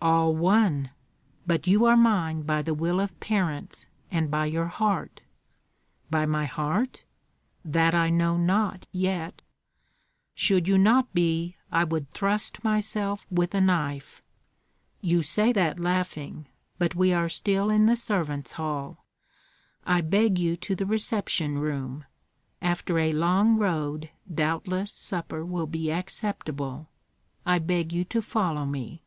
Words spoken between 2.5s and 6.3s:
the will of parents and by your heart." "By